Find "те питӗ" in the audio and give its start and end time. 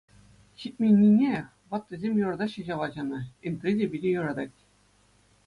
3.83-4.09